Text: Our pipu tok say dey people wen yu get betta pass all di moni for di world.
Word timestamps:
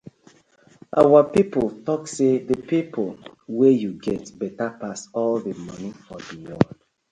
Our 0.99 1.21
pipu 1.33 1.61
tok 1.85 2.01
say 2.15 2.33
dey 2.47 2.61
people 2.71 3.07
wen 3.57 3.73
yu 3.83 3.91
get 4.05 4.23
betta 4.39 4.67
pass 4.81 4.99
all 5.19 5.37
di 5.45 5.51
moni 5.65 5.89
for 6.05 6.19
di 6.27 6.35
world. 6.45 6.73